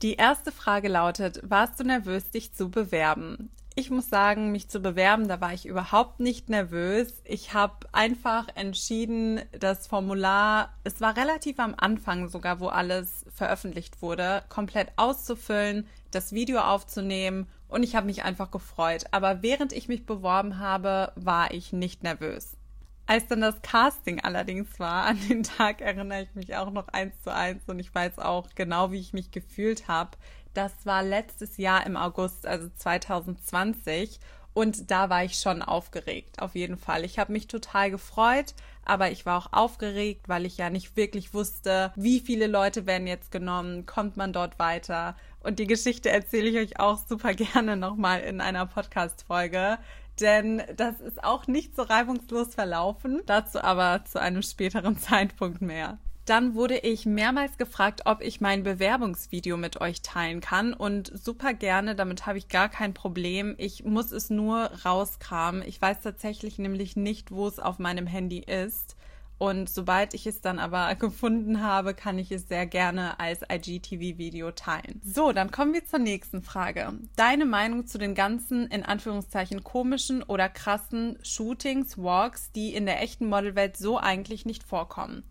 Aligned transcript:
Die 0.00 0.14
erste 0.14 0.50
Frage 0.50 0.88
lautet, 0.88 1.40
warst 1.44 1.78
du 1.78 1.84
nervös, 1.84 2.30
dich 2.30 2.54
zu 2.54 2.70
bewerben? 2.70 3.50
Ich 3.74 3.90
muss 3.90 4.10
sagen, 4.10 4.52
mich 4.52 4.68
zu 4.68 4.80
bewerben, 4.80 5.28
da 5.28 5.40
war 5.40 5.54
ich 5.54 5.64
überhaupt 5.64 6.20
nicht 6.20 6.50
nervös. 6.50 7.22
Ich 7.24 7.54
habe 7.54 7.86
einfach 7.92 8.48
entschieden, 8.54 9.40
das 9.58 9.86
Formular, 9.86 10.74
es 10.84 11.00
war 11.00 11.16
relativ 11.16 11.58
am 11.58 11.74
Anfang 11.78 12.28
sogar, 12.28 12.60
wo 12.60 12.68
alles 12.68 13.24
veröffentlicht 13.34 14.02
wurde, 14.02 14.42
komplett 14.50 14.92
auszufüllen, 14.96 15.86
das 16.10 16.32
Video 16.32 16.60
aufzunehmen 16.60 17.48
und 17.68 17.82
ich 17.82 17.96
habe 17.96 18.06
mich 18.06 18.24
einfach 18.24 18.50
gefreut. 18.50 19.06
Aber 19.10 19.42
während 19.42 19.72
ich 19.72 19.88
mich 19.88 20.04
beworben 20.04 20.58
habe, 20.58 21.12
war 21.14 21.52
ich 21.54 21.72
nicht 21.72 22.02
nervös. 22.02 22.58
Als 23.06 23.26
dann 23.26 23.40
das 23.40 23.60
Casting 23.62 24.20
allerdings 24.20 24.78
war, 24.78 25.04
an 25.04 25.18
den 25.28 25.42
Tag 25.42 25.80
erinnere 25.80 26.22
ich 26.22 26.34
mich 26.34 26.56
auch 26.56 26.70
noch 26.70 26.88
eins 26.88 27.20
zu 27.22 27.34
eins 27.34 27.62
und 27.66 27.78
ich 27.78 27.94
weiß 27.94 28.18
auch 28.18 28.48
genau, 28.54 28.92
wie 28.92 29.00
ich 29.00 29.12
mich 29.12 29.30
gefühlt 29.30 29.88
habe. 29.88 30.16
Das 30.54 30.72
war 30.84 31.02
letztes 31.02 31.56
Jahr 31.56 31.86
im 31.86 31.96
August, 31.96 32.46
also 32.46 32.68
2020. 32.76 34.20
Und 34.54 34.90
da 34.90 35.08
war 35.08 35.24
ich 35.24 35.38
schon 35.38 35.62
aufgeregt, 35.62 36.42
auf 36.42 36.54
jeden 36.54 36.76
Fall. 36.76 37.04
Ich 37.04 37.18
habe 37.18 37.32
mich 37.32 37.46
total 37.46 37.90
gefreut, 37.90 38.54
aber 38.84 39.10
ich 39.10 39.24
war 39.24 39.38
auch 39.38 39.52
aufgeregt, 39.52 40.28
weil 40.28 40.44
ich 40.44 40.58
ja 40.58 40.68
nicht 40.68 40.94
wirklich 40.94 41.32
wusste, 41.32 41.90
wie 41.96 42.20
viele 42.20 42.48
Leute 42.48 42.86
werden 42.86 43.06
jetzt 43.06 43.30
genommen, 43.30 43.86
kommt 43.86 44.18
man 44.18 44.34
dort 44.34 44.58
weiter. 44.58 45.16
Und 45.40 45.58
die 45.58 45.66
Geschichte 45.66 46.10
erzähle 46.10 46.50
ich 46.50 46.58
euch 46.58 46.80
auch 46.80 46.98
super 46.98 47.32
gerne 47.34 47.76
nochmal 47.76 48.20
in 48.20 48.42
einer 48.42 48.66
Podcast-Folge. 48.66 49.78
Denn 50.20 50.62
das 50.76 51.00
ist 51.00 51.22
auch 51.22 51.46
nicht 51.46 51.74
so 51.74 51.82
reibungslos 51.82 52.54
verlaufen. 52.54 53.22
Dazu 53.26 53.62
aber 53.62 54.04
zu 54.04 54.20
einem 54.20 54.42
späteren 54.42 54.98
Zeitpunkt 54.98 55.62
mehr. 55.62 55.98
Dann 56.24 56.54
wurde 56.54 56.78
ich 56.78 57.04
mehrmals 57.04 57.58
gefragt, 57.58 58.02
ob 58.04 58.22
ich 58.22 58.40
mein 58.40 58.62
Bewerbungsvideo 58.62 59.56
mit 59.56 59.80
euch 59.80 60.02
teilen 60.02 60.40
kann 60.40 60.72
und 60.72 61.10
super 61.18 61.52
gerne, 61.52 61.96
damit 61.96 62.26
habe 62.26 62.38
ich 62.38 62.46
gar 62.46 62.68
kein 62.68 62.94
Problem. 62.94 63.56
Ich 63.58 63.82
muss 63.84 64.12
es 64.12 64.30
nur 64.30 64.70
rauskramen. 64.84 65.62
Ich 65.66 65.82
weiß 65.82 66.00
tatsächlich 66.00 66.58
nämlich 66.58 66.94
nicht, 66.94 67.32
wo 67.32 67.48
es 67.48 67.58
auf 67.58 67.80
meinem 67.80 68.06
Handy 68.06 68.38
ist. 68.38 68.96
Und 69.42 69.68
sobald 69.68 70.14
ich 70.14 70.28
es 70.28 70.40
dann 70.40 70.60
aber 70.60 70.94
gefunden 71.00 71.64
habe, 71.64 71.94
kann 71.94 72.16
ich 72.16 72.30
es 72.30 72.46
sehr 72.46 72.64
gerne 72.64 73.18
als 73.18 73.40
IGTV-Video 73.50 74.52
teilen. 74.52 75.00
So, 75.04 75.32
dann 75.32 75.50
kommen 75.50 75.72
wir 75.72 75.84
zur 75.84 75.98
nächsten 75.98 76.42
Frage. 76.42 76.92
Deine 77.16 77.44
Meinung 77.44 77.88
zu 77.88 77.98
den 77.98 78.14
ganzen, 78.14 78.68
in 78.68 78.84
Anführungszeichen, 78.84 79.64
komischen 79.64 80.22
oder 80.22 80.48
krassen 80.48 81.18
Shootings, 81.24 81.98
Walks, 81.98 82.52
die 82.52 82.72
in 82.72 82.86
der 82.86 83.02
echten 83.02 83.26
Modelwelt 83.26 83.76
so 83.76 83.98
eigentlich 83.98 84.46
nicht 84.46 84.62
vorkommen. 84.62 85.24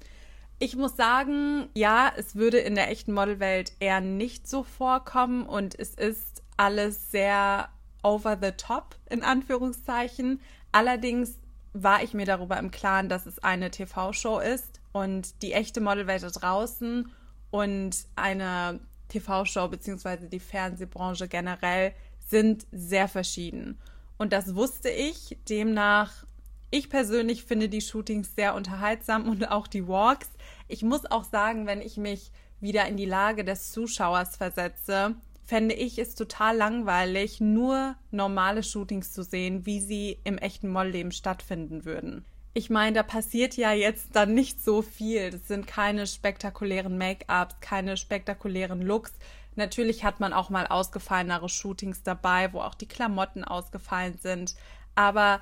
Ich 0.59 0.75
muss 0.75 0.97
sagen, 0.97 1.69
ja, 1.73 2.11
es 2.17 2.35
würde 2.35 2.57
in 2.57 2.75
der 2.75 2.91
echten 2.91 3.13
Modelwelt 3.13 3.71
eher 3.79 4.01
nicht 4.01 4.45
so 4.45 4.63
vorkommen 4.63 5.45
und 5.45 5.79
es 5.79 5.93
ist 5.93 6.43
alles 6.57 7.11
sehr 7.11 7.69
over 8.03 8.37
the 8.41 8.51
top, 8.57 8.97
in 9.09 9.23
Anführungszeichen. 9.23 10.41
Allerdings 10.73 11.37
war 11.73 12.03
ich 12.03 12.13
mir 12.13 12.25
darüber 12.25 12.57
im 12.57 12.71
Klaren, 12.71 13.09
dass 13.09 13.25
es 13.25 13.39
eine 13.39 13.71
TV-Show 13.71 14.39
ist 14.39 14.81
und 14.91 15.41
die 15.41 15.53
echte 15.53 15.81
Modelwelt 15.81 16.23
da 16.23 16.29
draußen 16.29 17.11
und 17.49 17.97
eine 18.15 18.79
TV-Show 19.09 19.67
bzw. 19.67 20.27
die 20.27 20.39
Fernsehbranche 20.39 21.27
generell 21.27 21.93
sind 22.27 22.65
sehr 22.71 23.07
verschieden. 23.07 23.79
Und 24.17 24.33
das 24.33 24.55
wusste 24.55 24.89
ich. 24.89 25.37
Demnach 25.49 26.25
ich 26.73 26.89
persönlich 26.89 27.43
finde 27.43 27.67
die 27.67 27.81
Shootings 27.81 28.33
sehr 28.33 28.55
unterhaltsam 28.55 29.27
und 29.27 29.51
auch 29.51 29.67
die 29.67 29.87
Walks. 29.87 30.29
Ich 30.69 30.83
muss 30.83 31.05
auch 31.05 31.25
sagen, 31.25 31.67
wenn 31.67 31.81
ich 31.81 31.97
mich 31.97 32.31
wieder 32.61 32.87
in 32.87 32.95
die 32.95 33.05
Lage 33.05 33.43
des 33.43 33.71
Zuschauers 33.73 34.37
versetze, 34.37 35.15
fände 35.51 35.75
ich 35.75 35.99
es 35.99 36.15
total 36.15 36.55
langweilig, 36.55 37.41
nur 37.41 37.95
normale 38.09 38.63
Shootings 38.63 39.11
zu 39.11 39.21
sehen, 39.21 39.65
wie 39.65 39.81
sie 39.81 40.17
im 40.23 40.37
echten 40.37 40.69
Modellleben 40.69 41.11
stattfinden 41.11 41.83
würden. 41.83 42.23
Ich 42.53 42.69
meine, 42.69 42.95
da 42.95 43.03
passiert 43.03 43.57
ja 43.57 43.73
jetzt 43.73 44.15
dann 44.15 44.33
nicht 44.33 44.63
so 44.63 44.81
viel. 44.81 45.29
Das 45.29 45.49
sind 45.49 45.67
keine 45.67 46.07
spektakulären 46.07 46.97
Make-ups, 46.97 47.57
keine 47.59 47.97
spektakulären 47.97 48.81
Looks. 48.81 49.11
Natürlich 49.57 50.05
hat 50.05 50.21
man 50.21 50.31
auch 50.31 50.49
mal 50.49 50.67
ausgefallenere 50.67 51.49
Shootings 51.49 52.01
dabei, 52.01 52.53
wo 52.53 52.61
auch 52.61 52.75
die 52.75 52.87
Klamotten 52.87 53.43
ausgefallen 53.43 54.17
sind. 54.23 54.55
Aber 54.95 55.41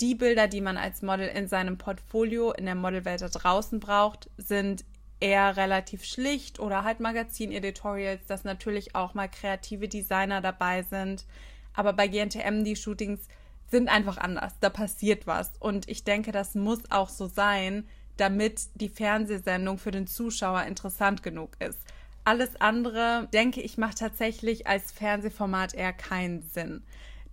die 0.00 0.14
Bilder, 0.14 0.48
die 0.48 0.60
man 0.60 0.76
als 0.76 1.00
Model 1.00 1.28
in 1.28 1.48
seinem 1.48 1.78
Portfolio 1.78 2.52
in 2.52 2.66
der 2.66 2.74
Modelwelt 2.74 3.22
da 3.22 3.28
draußen 3.28 3.80
braucht, 3.80 4.28
sind 4.36 4.84
eher 5.20 5.56
relativ 5.56 6.04
schlicht 6.04 6.60
oder 6.60 6.84
halt 6.84 7.00
Magazin-Editorials, 7.00 8.26
dass 8.26 8.44
natürlich 8.44 8.94
auch 8.94 9.14
mal 9.14 9.28
kreative 9.28 9.88
Designer 9.88 10.40
dabei 10.40 10.82
sind. 10.82 11.24
Aber 11.74 11.92
bei 11.92 12.08
GNTM 12.08 12.64
die 12.64 12.76
Shootings 12.76 13.20
sind 13.70 13.88
einfach 13.88 14.18
anders. 14.18 14.52
Da 14.60 14.70
passiert 14.70 15.26
was. 15.26 15.52
Und 15.58 15.88
ich 15.88 16.04
denke, 16.04 16.32
das 16.32 16.54
muss 16.54 16.90
auch 16.90 17.08
so 17.08 17.26
sein, 17.26 17.86
damit 18.16 18.68
die 18.74 18.88
Fernsehsendung 18.88 19.78
für 19.78 19.90
den 19.90 20.06
Zuschauer 20.06 20.62
interessant 20.64 21.22
genug 21.22 21.56
ist. 21.58 21.78
Alles 22.24 22.60
andere, 22.60 23.28
denke 23.32 23.60
ich, 23.60 23.78
macht 23.78 23.98
tatsächlich 23.98 24.66
als 24.66 24.90
Fernsehformat 24.90 25.74
eher 25.74 25.92
keinen 25.92 26.42
Sinn. 26.42 26.82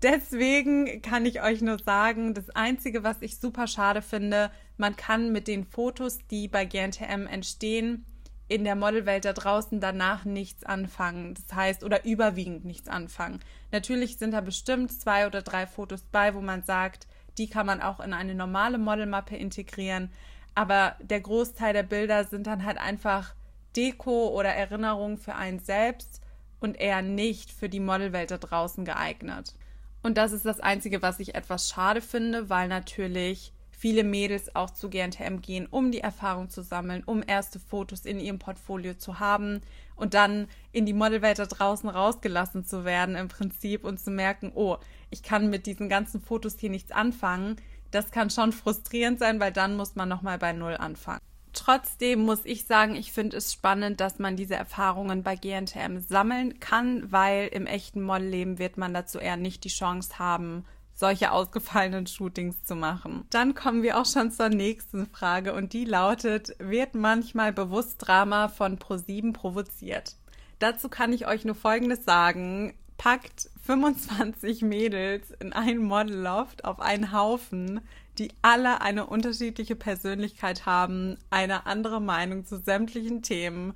Deswegen 0.04 1.02
kann 1.02 1.26
ich 1.26 1.42
euch 1.42 1.62
nur 1.62 1.80
sagen, 1.80 2.34
das 2.34 2.50
Einzige, 2.50 3.04
was 3.04 3.22
ich 3.22 3.38
super 3.38 3.68
schade 3.68 4.02
finde, 4.02 4.52
man 4.78 4.96
kann 4.96 5.32
mit 5.32 5.48
den 5.48 5.66
Fotos, 5.66 6.20
die 6.30 6.48
bei 6.48 6.66
GNTM 6.66 7.28
entstehen, 7.28 8.06
in 8.48 8.64
der 8.64 8.76
Modelwelt 8.76 9.26
da 9.26 9.34
draußen 9.34 9.80
danach 9.80 10.26
nichts 10.26 10.64
anfangen. 10.64 11.34
Das 11.34 11.56
heißt, 11.56 11.84
oder 11.84 12.06
überwiegend 12.06 12.66
nichts 12.66 12.88
anfangen. 12.88 13.40
Natürlich 13.72 14.18
sind 14.18 14.32
da 14.32 14.42
bestimmt 14.42 14.92
zwei 14.92 15.28
oder 15.28 15.42
drei 15.42 15.66
Fotos 15.66 16.04
bei, 16.12 16.36
wo 16.36 16.42
man 16.42 16.64
sagt, 16.64 17.08
die 17.38 17.50
kann 17.50 17.66
man 17.66 17.82
auch 17.82 18.00
in 18.00 18.14
eine 18.14 18.36
normale 18.36 18.78
Modelmappe 18.78 19.36
integrieren. 19.36 20.12
Aber 20.56 20.96
der 21.02 21.22
Großteil 21.22 21.74
der 21.74 21.84
Bilder 21.84 22.26
sind 22.26 22.46
dann 22.46 22.66
halt 22.66 22.78
einfach 22.78 23.34
Deko 23.76 24.28
oder 24.28 24.50
Erinnerungen 24.50 25.18
für 25.18 25.36
einen 25.36 25.60
selbst 25.60 26.22
und 26.60 26.80
eher 26.80 27.02
nicht 27.02 27.52
für 27.52 27.70
die 27.70 27.80
Modelwelt 27.80 28.30
da 28.30 28.38
draußen 28.38 28.86
geeignet. 28.86 29.56
Und 30.04 30.18
das 30.18 30.32
ist 30.32 30.46
das 30.46 30.60
Einzige, 30.60 31.02
was 31.02 31.20
ich 31.20 31.34
etwas 31.34 31.70
schade 31.70 32.02
finde, 32.02 32.50
weil 32.50 32.68
natürlich 32.68 33.54
viele 33.84 34.06
Mädels 34.06 34.56
auch 34.56 34.70
zu 34.70 34.90
GNTM 34.90 35.42
gehen, 35.42 35.68
um 35.70 35.92
die 35.92 36.00
Erfahrung 36.00 36.50
zu 36.50 36.62
sammeln, 36.62 37.04
um 37.06 37.22
erste 37.22 37.60
Fotos 37.60 38.06
in 38.06 38.18
ihrem 38.18 38.40
Portfolio 38.40 38.94
zu 38.94 39.20
haben 39.20 39.60
und 39.98 40.14
dann 40.14 40.48
in 40.72 40.86
die 40.86 40.94
Modelwelt 40.94 41.38
da 41.38 41.46
draußen 41.46 41.90
rausgelassen 41.90 42.64
zu 42.66 42.86
werden 42.86 43.18
im 43.18 43.28
Prinzip 43.28 43.84
und 43.84 44.00
zu 44.00 44.10
merken, 44.10 44.54
oh, 44.56 44.78
ich 45.10 45.22
kann 45.22 45.50
mit 45.50 45.66
diesen 45.66 45.90
ganzen 45.90 46.22
Fotos 46.22 46.56
hier 46.58 46.70
nichts 46.70 46.94
anfangen. 46.94 47.58
Das 47.92 48.12
kann 48.12 48.30
schon 48.30 48.54
frustrierend 48.54 49.20
sein, 49.20 49.42
weil 49.42 49.52
dann 49.52 49.76
muss 49.76 49.96
man 49.96 50.08
nochmal 50.08 50.38
bei 50.38 50.54
Null 50.54 50.78
anfangen. 50.78 51.20
Trotzdem 51.52 52.22
muss 52.22 52.46
ich 52.46 52.64
sagen, 52.64 52.96
ich 52.96 53.12
finde 53.12 53.36
es 53.36 53.52
spannend, 53.52 54.00
dass 54.00 54.18
man 54.18 54.38
diese 54.38 54.56
Erfahrungen 54.56 55.24
bei 55.24 55.36
GNTM 55.36 56.00
sammeln 56.00 56.62
kann, 56.62 57.12
weil 57.12 57.48
im 57.48 57.66
echten 57.66 58.02
Modelleben 58.02 58.60
wird 58.60 58.78
man 58.78 58.94
dazu 58.94 59.20
eher 59.20 59.36
nicht 59.36 59.66
die 59.66 59.70
Chance 59.70 60.20
haben, 60.20 60.64
solche 60.94 61.32
ausgefallenen 61.32 62.08
Shootings 62.08 62.64
zu 62.64 62.76
machen. 62.76 63.26
Dann 63.30 63.56
kommen 63.56 63.84
wir 63.84 64.00
auch 64.00 64.06
schon 64.06 64.32
zur 64.32 64.50
nächsten 64.50 65.08
Frage 65.08 65.54
und 65.54 65.74
die 65.74 65.86
lautet, 65.86 66.56
wird 66.60 66.96
manchmal 66.96 67.52
bewusst 67.52 67.96
Drama 68.00 68.48
von 68.48 68.78
Pro7 68.78 69.34
provoziert? 69.34 70.16
Dazu 70.60 70.90
kann 70.90 71.12
ich 71.14 71.28
euch 71.28 71.46
nur 71.46 71.56
Folgendes 71.56 72.06
sagen. 72.06 72.74
Packt 72.98 73.50
25 73.66 74.62
Mädels 74.62 75.32
in 75.40 75.52
ein 75.52 75.78
Modelloft 75.78 76.64
auf 76.64 76.80
einen 76.80 77.12
Haufen, 77.12 77.82
die 78.18 78.32
alle 78.42 78.82
eine 78.82 79.08
unterschiedliche 79.08 79.76
Persönlichkeit 79.76 80.66
haben, 80.66 81.18
eine 81.30 81.66
andere 81.66 82.00
Meinung 82.00 82.46
zu 82.46 82.60
sämtlichen 82.60 83.24
Themen 83.24 83.74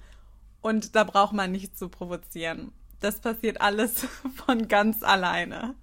und 0.62 0.96
da 0.96 1.04
braucht 1.04 1.34
man 1.34 1.52
nicht 1.52 1.78
zu 1.78 1.90
provozieren. 1.90 2.72
Das 3.00 3.20
passiert 3.20 3.62
alles 3.62 4.08
von 4.46 4.68
ganz 4.68 5.04
alleine. 5.04 5.76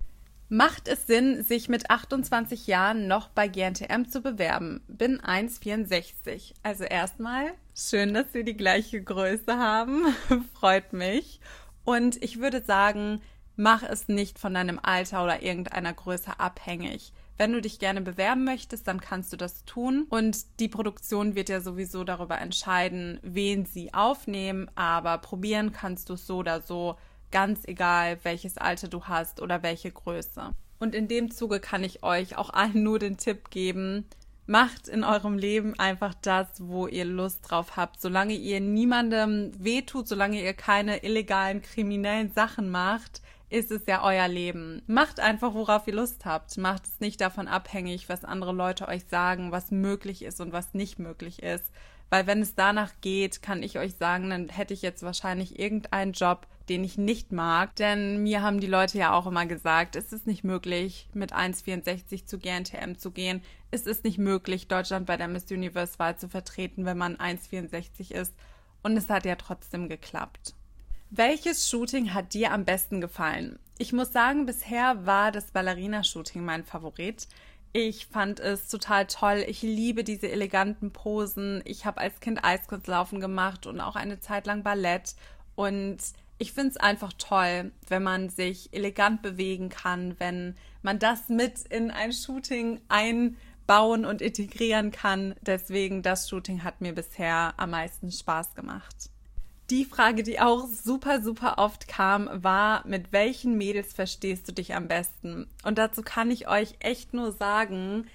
Macht 0.56 0.86
es 0.86 1.08
Sinn, 1.08 1.42
sich 1.42 1.68
mit 1.68 1.90
28 1.90 2.68
Jahren 2.68 3.08
noch 3.08 3.26
bei 3.28 3.48
GNTM 3.48 4.04
zu 4.08 4.20
bewerben? 4.20 4.84
Bin 4.86 5.20
1,64. 5.20 6.52
Also 6.62 6.84
erstmal 6.84 7.54
schön, 7.74 8.14
dass 8.14 8.32
wir 8.34 8.44
die 8.44 8.56
gleiche 8.56 9.02
Größe 9.02 9.58
haben. 9.58 10.14
Freut 10.54 10.92
mich. 10.92 11.40
Und 11.82 12.22
ich 12.22 12.38
würde 12.38 12.64
sagen, 12.64 13.20
mach 13.56 13.82
es 13.82 14.06
nicht 14.06 14.38
von 14.38 14.54
deinem 14.54 14.78
Alter 14.80 15.24
oder 15.24 15.42
irgendeiner 15.42 15.92
Größe 15.92 16.38
abhängig. 16.38 17.12
Wenn 17.36 17.52
du 17.52 17.60
dich 17.60 17.80
gerne 17.80 18.00
bewerben 18.00 18.44
möchtest, 18.44 18.86
dann 18.86 19.00
kannst 19.00 19.32
du 19.32 19.36
das 19.36 19.64
tun. 19.64 20.06
Und 20.08 20.60
die 20.60 20.68
Produktion 20.68 21.34
wird 21.34 21.48
ja 21.48 21.62
sowieso 21.62 22.04
darüber 22.04 22.38
entscheiden, 22.40 23.18
wen 23.24 23.66
sie 23.66 23.92
aufnehmen. 23.92 24.70
Aber 24.76 25.18
probieren 25.18 25.72
kannst 25.72 26.10
du 26.10 26.12
es 26.14 26.28
so 26.28 26.36
oder 26.36 26.60
so, 26.60 26.96
ganz 27.34 27.64
egal, 27.66 28.18
welches 28.22 28.58
Alter 28.58 28.86
du 28.86 29.04
hast 29.06 29.42
oder 29.42 29.64
welche 29.64 29.90
Größe. 29.90 30.54
Und 30.78 30.94
in 30.94 31.08
dem 31.08 31.32
Zuge 31.32 31.58
kann 31.58 31.82
ich 31.82 32.04
euch 32.04 32.36
auch 32.36 32.50
allen 32.50 32.84
nur 32.84 33.00
den 33.00 33.16
Tipp 33.16 33.50
geben, 33.50 34.06
macht 34.46 34.86
in 34.86 35.02
eurem 35.02 35.36
Leben 35.36 35.76
einfach 35.76 36.14
das, 36.22 36.46
wo 36.60 36.86
ihr 36.86 37.04
Lust 37.04 37.50
drauf 37.50 37.76
habt. 37.76 38.00
Solange 38.00 38.34
ihr 38.34 38.60
niemandem 38.60 39.50
wehtut, 39.58 40.06
solange 40.06 40.40
ihr 40.44 40.54
keine 40.54 41.02
illegalen, 41.02 41.60
kriminellen 41.60 42.30
Sachen 42.32 42.70
macht, 42.70 43.20
ist 43.50 43.72
es 43.72 43.82
ja 43.86 44.04
euer 44.04 44.28
Leben. 44.28 44.82
Macht 44.86 45.18
einfach, 45.18 45.54
worauf 45.54 45.88
ihr 45.88 45.94
Lust 45.94 46.24
habt. 46.24 46.56
Macht 46.56 46.86
es 46.86 47.00
nicht 47.00 47.20
davon 47.20 47.48
abhängig, 47.48 48.08
was 48.08 48.24
andere 48.24 48.52
Leute 48.52 48.86
euch 48.86 49.06
sagen, 49.06 49.50
was 49.50 49.72
möglich 49.72 50.22
ist 50.22 50.40
und 50.40 50.52
was 50.52 50.72
nicht 50.72 51.00
möglich 51.00 51.42
ist. 51.42 51.72
Weil 52.10 52.26
wenn 52.26 52.42
es 52.42 52.54
danach 52.54 52.92
geht, 53.00 53.42
kann 53.42 53.62
ich 53.62 53.78
euch 53.78 53.96
sagen, 53.96 54.30
dann 54.30 54.48
hätte 54.48 54.74
ich 54.74 54.82
jetzt 54.82 55.02
wahrscheinlich 55.02 55.58
irgendeinen 55.58 56.12
Job, 56.12 56.46
den 56.68 56.84
ich 56.84 56.96
nicht 56.96 57.32
mag. 57.32 57.74
Denn 57.76 58.22
mir 58.22 58.42
haben 58.42 58.60
die 58.60 58.66
Leute 58.66 58.98
ja 58.98 59.12
auch 59.12 59.26
immer 59.26 59.46
gesagt, 59.46 59.96
es 59.96 60.12
ist 60.12 60.26
nicht 60.26 60.44
möglich, 60.44 61.08
mit 61.12 61.34
1,64 61.34 62.26
zu 62.26 62.38
GNTM 62.38 62.96
zu 62.96 63.10
gehen. 63.10 63.42
Es 63.70 63.86
ist 63.86 64.04
nicht 64.04 64.18
möglich, 64.18 64.68
Deutschland 64.68 65.06
bei 65.06 65.16
der 65.16 65.28
Miss 65.28 65.50
Universe-Wahl 65.50 66.16
zu 66.16 66.28
vertreten, 66.28 66.84
wenn 66.84 66.98
man 66.98 67.16
1,64 67.16 68.12
ist. 68.12 68.34
Und 68.82 68.96
es 68.96 69.10
hat 69.10 69.24
ja 69.24 69.36
trotzdem 69.36 69.88
geklappt. 69.88 70.54
Welches 71.10 71.68
Shooting 71.68 72.12
hat 72.12 72.34
dir 72.34 72.52
am 72.52 72.64
besten 72.64 73.00
gefallen? 73.00 73.58
Ich 73.78 73.92
muss 73.92 74.12
sagen, 74.12 74.46
bisher 74.46 75.06
war 75.06 75.32
das 75.32 75.50
Ballerina-Shooting 75.50 76.44
mein 76.44 76.64
Favorit. 76.64 77.28
Ich 77.76 78.06
fand 78.06 78.38
es 78.38 78.68
total 78.68 79.08
toll. 79.08 79.44
Ich 79.48 79.62
liebe 79.62 80.04
diese 80.04 80.30
eleganten 80.30 80.92
Posen. 80.92 81.60
Ich 81.64 81.84
habe 81.84 82.00
als 82.00 82.20
Kind 82.20 82.44
Eiskunstlaufen 82.44 83.20
gemacht 83.20 83.66
und 83.66 83.80
auch 83.80 83.96
eine 83.96 84.20
Zeit 84.20 84.46
lang 84.46 84.62
Ballett. 84.62 85.16
Und 85.56 85.98
ich 86.38 86.52
finde 86.52 86.70
es 86.70 86.76
einfach 86.76 87.12
toll, 87.18 87.72
wenn 87.88 88.04
man 88.04 88.28
sich 88.28 88.72
elegant 88.72 89.22
bewegen 89.22 89.70
kann, 89.70 90.14
wenn 90.20 90.54
man 90.82 91.00
das 91.00 91.28
mit 91.28 91.62
in 91.68 91.90
ein 91.90 92.12
Shooting 92.12 92.80
einbauen 92.86 94.04
und 94.04 94.22
integrieren 94.22 94.92
kann. 94.92 95.34
Deswegen, 95.40 96.02
das 96.02 96.28
Shooting 96.28 96.62
hat 96.62 96.80
mir 96.80 96.94
bisher 96.94 97.54
am 97.56 97.70
meisten 97.70 98.12
Spaß 98.12 98.54
gemacht. 98.54 99.10
Die 99.70 99.86
Frage, 99.86 100.22
die 100.22 100.40
auch 100.40 100.66
super, 100.66 101.22
super 101.22 101.54
oft 101.56 101.88
kam, 101.88 102.28
war, 102.32 102.86
mit 102.86 103.12
welchen 103.12 103.56
Mädels 103.56 103.94
verstehst 103.94 104.46
du 104.46 104.52
dich 104.52 104.74
am 104.74 104.88
besten? 104.88 105.46
Und 105.64 105.78
dazu 105.78 106.02
kann 106.02 106.30
ich 106.30 106.48
euch 106.48 106.74
echt 106.80 107.14
nur 107.14 107.32
sagen, 107.32 108.06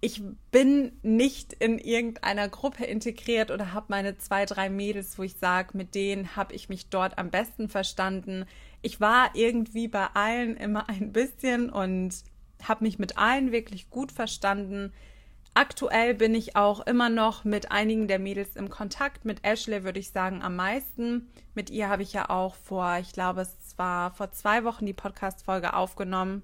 ich 0.00 0.22
bin 0.50 0.92
nicht 1.02 1.54
in 1.54 1.78
irgendeiner 1.78 2.48
Gruppe 2.48 2.84
integriert 2.84 3.50
oder 3.50 3.72
habe 3.72 3.86
meine 3.88 4.18
zwei, 4.18 4.44
drei 4.44 4.68
Mädels, 4.68 5.18
wo 5.18 5.22
ich 5.22 5.36
sage, 5.36 5.76
mit 5.76 5.94
denen 5.94 6.36
habe 6.36 6.54
ich 6.54 6.68
mich 6.68 6.88
dort 6.88 7.18
am 7.18 7.30
besten 7.30 7.68
verstanden. 7.68 8.44
Ich 8.82 9.00
war 9.00 9.30
irgendwie 9.34 9.88
bei 9.88 10.06
allen 10.12 10.56
immer 10.56 10.88
ein 10.90 11.12
bisschen 11.12 11.70
und 11.70 12.14
habe 12.62 12.84
mich 12.84 12.98
mit 12.98 13.16
allen 13.16 13.50
wirklich 13.50 13.88
gut 13.88 14.12
verstanden. 14.12 14.92
Aktuell 15.56 16.14
bin 16.14 16.34
ich 16.34 16.56
auch 16.56 16.80
immer 16.84 17.08
noch 17.08 17.44
mit 17.44 17.70
einigen 17.70 18.08
der 18.08 18.18
Mädels 18.18 18.56
im 18.56 18.70
Kontakt. 18.70 19.24
Mit 19.24 19.44
Ashley 19.44 19.84
würde 19.84 20.00
ich 20.00 20.10
sagen 20.10 20.42
am 20.42 20.56
meisten. 20.56 21.28
Mit 21.54 21.70
ihr 21.70 21.88
habe 21.88 22.02
ich 22.02 22.12
ja 22.12 22.28
auch 22.28 22.56
vor, 22.56 22.98
ich 23.00 23.12
glaube, 23.12 23.42
es 23.42 23.78
war 23.78 24.12
vor 24.14 24.32
zwei 24.32 24.64
Wochen 24.64 24.84
die 24.84 24.92
Podcast-Folge 24.92 25.74
aufgenommen. 25.74 26.42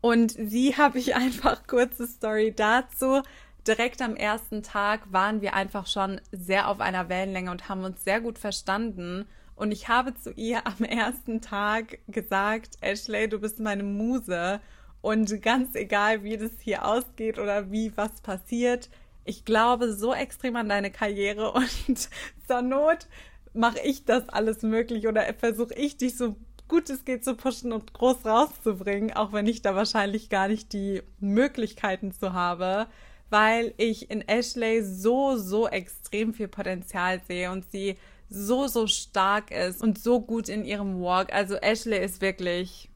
Und 0.00 0.32
sie 0.32 0.74
habe 0.78 0.98
ich 0.98 1.14
einfach 1.14 1.66
kurze 1.66 2.06
Story 2.06 2.54
dazu. 2.56 3.20
Direkt 3.66 4.00
am 4.00 4.16
ersten 4.16 4.62
Tag 4.62 5.12
waren 5.12 5.42
wir 5.42 5.52
einfach 5.52 5.86
schon 5.86 6.18
sehr 6.32 6.68
auf 6.68 6.80
einer 6.80 7.10
Wellenlänge 7.10 7.50
und 7.50 7.68
haben 7.68 7.84
uns 7.84 8.04
sehr 8.04 8.22
gut 8.22 8.38
verstanden. 8.38 9.26
Und 9.54 9.70
ich 9.70 9.88
habe 9.88 10.14
zu 10.14 10.30
ihr 10.32 10.66
am 10.66 10.82
ersten 10.82 11.42
Tag 11.42 11.98
gesagt, 12.08 12.76
Ashley, 12.80 13.28
du 13.28 13.38
bist 13.38 13.60
meine 13.60 13.82
Muse. 13.82 14.60
Und 15.06 15.40
ganz 15.40 15.76
egal, 15.76 16.24
wie 16.24 16.36
das 16.36 16.50
hier 16.58 16.84
ausgeht 16.84 17.38
oder 17.38 17.70
wie 17.70 17.96
was 17.96 18.20
passiert, 18.22 18.88
ich 19.24 19.44
glaube 19.44 19.92
so 19.92 20.12
extrem 20.12 20.56
an 20.56 20.68
deine 20.68 20.90
Karriere 20.90 21.52
und 21.86 22.08
zur 22.48 22.62
Not 22.62 23.06
mache 23.54 23.78
ich 23.84 24.04
das 24.04 24.28
alles 24.28 24.62
möglich 24.62 25.06
oder 25.06 25.22
versuche 25.34 25.74
ich 25.74 25.96
dich 25.96 26.16
so 26.16 26.34
gut 26.66 26.90
es 26.90 27.04
geht 27.04 27.24
zu 27.24 27.36
pushen 27.36 27.72
und 27.72 27.92
groß 27.94 28.26
rauszubringen, 28.26 29.12
auch 29.12 29.32
wenn 29.32 29.46
ich 29.46 29.62
da 29.62 29.76
wahrscheinlich 29.76 30.28
gar 30.28 30.48
nicht 30.48 30.72
die 30.72 31.04
Möglichkeiten 31.20 32.10
zu 32.10 32.32
habe, 32.32 32.88
weil 33.30 33.74
ich 33.76 34.10
in 34.10 34.26
Ashley 34.26 34.82
so, 34.82 35.36
so 35.36 35.68
extrem 35.68 36.34
viel 36.34 36.48
Potenzial 36.48 37.20
sehe 37.28 37.52
und 37.52 37.70
sie 37.70 37.94
so, 38.28 38.66
so 38.66 38.88
stark 38.88 39.52
ist 39.52 39.84
und 39.84 40.00
so 40.00 40.20
gut 40.20 40.48
in 40.48 40.64
ihrem 40.64 41.00
Walk. 41.00 41.32
Also 41.32 41.54
Ashley 41.54 42.04
ist 42.04 42.20
wirklich 42.20 42.90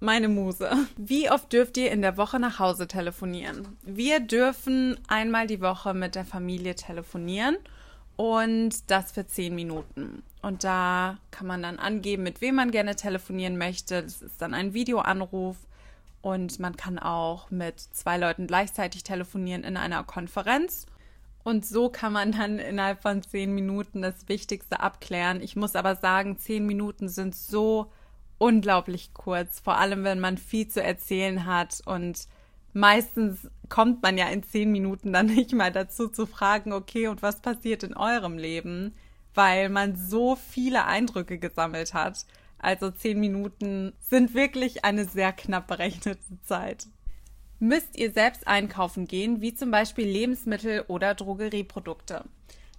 meine 0.00 0.28
Muse. 0.28 0.70
Wie 0.96 1.30
oft 1.30 1.52
dürft 1.52 1.76
ihr 1.76 1.90
in 1.90 2.02
der 2.02 2.16
Woche 2.16 2.38
nach 2.38 2.58
Hause 2.58 2.86
telefonieren? 2.86 3.76
Wir 3.82 4.20
dürfen 4.20 4.98
einmal 5.08 5.46
die 5.46 5.60
Woche 5.60 5.94
mit 5.94 6.14
der 6.14 6.24
Familie 6.24 6.74
telefonieren 6.74 7.56
und 8.16 8.90
das 8.90 9.12
für 9.12 9.26
zehn 9.26 9.54
Minuten. 9.54 10.22
Und 10.42 10.64
da 10.64 11.18
kann 11.30 11.46
man 11.46 11.62
dann 11.62 11.78
angeben, 11.78 12.22
mit 12.22 12.40
wem 12.40 12.56
man 12.56 12.70
gerne 12.70 12.96
telefonieren 12.96 13.58
möchte. 13.58 14.02
Das 14.02 14.22
ist 14.22 14.40
dann 14.40 14.54
ein 14.54 14.74
Videoanruf 14.74 15.56
und 16.22 16.58
man 16.58 16.76
kann 16.76 16.98
auch 16.98 17.50
mit 17.50 17.80
zwei 17.80 18.18
Leuten 18.18 18.46
gleichzeitig 18.46 19.04
telefonieren 19.04 19.64
in 19.64 19.76
einer 19.76 20.04
Konferenz. 20.04 20.86
Und 21.44 21.64
so 21.64 21.88
kann 21.88 22.12
man 22.12 22.32
dann 22.32 22.58
innerhalb 22.58 23.00
von 23.00 23.22
zehn 23.22 23.54
Minuten 23.54 24.02
das 24.02 24.28
Wichtigste 24.28 24.80
abklären. 24.80 25.40
Ich 25.40 25.56
muss 25.56 25.76
aber 25.76 25.96
sagen, 25.96 26.38
zehn 26.38 26.66
Minuten 26.66 27.08
sind 27.08 27.34
so 27.34 27.90
unglaublich 28.38 29.12
kurz, 29.14 29.60
vor 29.60 29.76
allem 29.78 30.04
wenn 30.04 30.20
man 30.20 30.38
viel 30.38 30.68
zu 30.68 30.82
erzählen 30.82 31.44
hat 31.44 31.82
und 31.84 32.26
meistens 32.72 33.50
kommt 33.68 34.02
man 34.02 34.16
ja 34.16 34.28
in 34.28 34.42
zehn 34.42 34.70
Minuten 34.70 35.12
dann 35.12 35.26
nicht 35.34 35.52
mal 35.52 35.72
dazu 35.72 36.08
zu 36.08 36.26
fragen, 36.26 36.72
okay, 36.72 37.08
und 37.08 37.22
was 37.22 37.40
passiert 37.40 37.82
in 37.82 37.96
eurem 37.96 38.38
Leben, 38.38 38.94
weil 39.34 39.68
man 39.68 39.96
so 39.96 40.36
viele 40.36 40.84
Eindrücke 40.86 41.38
gesammelt 41.38 41.94
hat. 41.94 42.24
Also 42.58 42.90
zehn 42.90 43.20
Minuten 43.20 43.92
sind 44.00 44.34
wirklich 44.34 44.84
eine 44.84 45.04
sehr 45.04 45.32
knapp 45.32 45.68
berechnete 45.68 46.18
Zeit. 46.42 46.88
Müsst 47.60 47.96
ihr 47.96 48.12
selbst 48.12 48.46
einkaufen 48.46 49.06
gehen, 49.06 49.40
wie 49.40 49.54
zum 49.54 49.70
Beispiel 49.70 50.06
Lebensmittel 50.06 50.84
oder 50.88 51.14
Drogerieprodukte? 51.14 52.24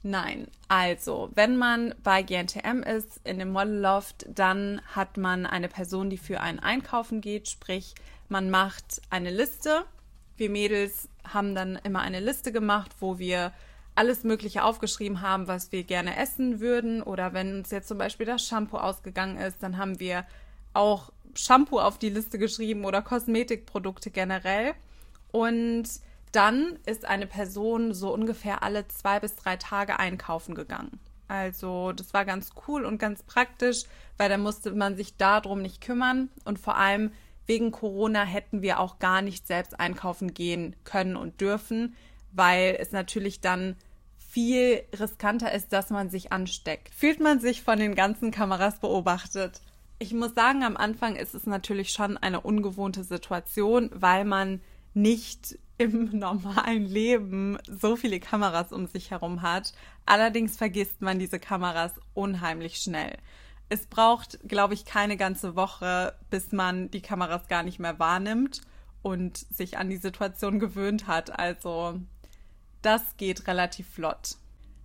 Nein, 0.02 0.48
also 0.70 1.30
wenn 1.36 1.58
man 1.58 1.94
bei 2.04 2.24
GNTM 2.24 2.84
ist, 2.84 3.20
in 3.26 3.40
dem 3.40 3.52
Modelloft, 3.52 4.26
dann 4.30 4.82
hat 4.96 5.18
man 5.18 5.46
eine 5.46 5.68
Person, 5.68 6.10
die 6.10 6.18
für 6.18 6.40
einen 6.40 6.60
einkaufen 6.60 7.20
geht, 7.20 7.50
sprich 7.50 7.96
man 8.30 8.50
macht 8.50 9.02
eine 9.10 9.32
Liste 9.32 9.84
Wir 10.38 10.50
Mädels 10.50 11.10
haben 11.28 11.54
dann 11.54 11.76
immer 11.84 12.00
eine 12.00 12.22
Liste 12.22 12.52
gemacht, 12.52 12.92
wo 13.00 13.20
wir 13.20 13.52
alles 13.96 14.24
Mögliche 14.24 14.64
aufgeschrieben 14.64 15.22
haben, 15.22 15.48
was 15.48 15.74
wir 15.74 15.84
gerne 15.84 16.16
essen 16.16 16.62
würden. 16.62 17.04
Oder 17.04 17.34
wenn 17.34 17.58
uns 17.58 17.72
jetzt 17.72 17.90
zum 17.90 17.98
Beispiel 17.98 18.26
das 18.26 18.48
Shampoo 18.48 18.78
ausgegangen 18.78 19.38
ist, 19.38 19.62
dann 19.62 19.78
haben 19.78 20.00
wir 20.00 20.26
auch 20.74 21.12
Shampoo 21.34 21.80
auf 21.80 21.98
die 21.98 22.10
Liste 22.10 22.40
geschrieben 22.40 22.86
oder 22.86 23.02
Kosmetikprodukte 23.02 24.12
generell. 24.12 24.74
Und 25.32 25.90
dann 26.32 26.78
ist 26.86 27.06
eine 27.06 27.28
Person 27.28 27.94
so 27.94 28.14
ungefähr 28.14 28.64
alle 28.64 28.88
zwei 28.88 29.20
bis 29.20 29.36
drei 29.36 29.56
Tage 29.58 30.00
einkaufen 30.00 30.56
gegangen. 30.56 31.00
Also 31.28 31.92
das 31.92 32.14
war 32.14 32.26
ganz 32.26 32.52
cool 32.68 32.86
und 32.86 32.98
ganz 32.98 33.24
praktisch, 33.24 33.84
weil 34.18 34.30
da 34.30 34.38
musste 34.38 34.72
man 34.72 34.98
sich 34.98 35.16
darum 35.18 35.62
nicht 35.62 35.82
kümmern 35.82 36.30
und 36.44 36.60
vor 36.60 36.76
allem 36.76 37.12
wegen 37.46 37.72
Corona 37.72 38.24
hätten 38.24 38.62
wir 38.62 38.80
auch 38.80 39.00
gar 39.00 39.22
nicht 39.22 39.48
selbst 39.48 39.80
einkaufen 39.80 40.34
gehen 40.34 40.76
können 40.84 41.16
und 41.16 41.42
dürfen, 41.42 41.96
weil 42.32 42.78
es 42.80 42.92
natürlich 42.92 43.42
dann 43.42 43.76
viel 44.18 44.84
riskanter 45.00 45.52
ist, 45.52 45.74
dass 45.74 45.90
man 45.90 46.12
sich 46.12 46.32
ansteckt. 46.32 46.94
Fühlt 46.94 47.20
man 47.20 47.40
sich 47.40 47.64
von 47.64 47.80
den 47.80 47.96
ganzen 47.96 48.30
Kameras 48.30 48.80
beobachtet? 48.80 49.62
Ich 49.98 50.14
muss 50.14 50.36
sagen, 50.36 50.64
am 50.64 50.78
Anfang 50.78 51.16
ist 51.16 51.34
es 51.34 51.48
natürlich 51.48 51.90
schon 51.90 52.18
eine 52.18 52.42
ungewohnte 52.42 53.04
Situation, 53.04 53.90
weil 53.94 54.26
man 54.26 54.62
nicht 54.94 55.58
im 55.80 56.18
normalen 56.20 56.86
Leben 56.86 57.58
so 57.68 57.96
viele 57.96 58.20
Kameras 58.20 58.72
um 58.72 58.86
sich 58.86 59.12
herum 59.12 59.42
hat. 59.42 59.74
Allerdings 60.06 60.58
vergisst 60.58 61.02
man 61.02 61.20
diese 61.20 61.40
Kameras 61.40 61.94
unheimlich 62.14 62.78
schnell. 62.78 63.18
Es 63.70 63.86
braucht, 63.86 64.40
glaube 64.48 64.74
ich, 64.74 64.84
keine 64.84 65.16
ganze 65.16 65.56
Woche, 65.56 66.14
bis 66.30 66.52
man 66.52 66.92
die 66.92 67.02
Kameras 67.02 67.48
gar 67.48 67.64
nicht 67.64 67.80
mehr 67.80 67.98
wahrnimmt 67.98 68.62
und 69.02 69.38
sich 69.38 69.78
an 69.78 69.90
die 69.90 69.98
Situation 69.98 70.60
gewöhnt 70.60 71.08
hat. 71.08 71.40
Also 71.40 72.00
das 72.82 73.16
geht 73.16 73.48
relativ 73.48 73.88
flott. 73.88 74.36